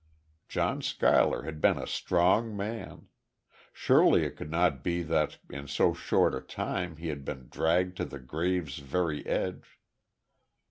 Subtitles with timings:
[0.47, 3.09] John Schuyler had been a strong man.
[3.71, 7.97] Surely it could not be that in so short a time he had been dragged
[7.97, 9.77] to the grave's very edge.